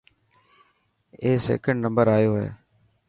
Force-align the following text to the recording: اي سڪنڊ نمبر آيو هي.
اي 1.21 1.29
سڪنڊ 1.45 1.77
نمبر 1.85 2.05
آيو 2.17 2.31
هي. 2.39 2.47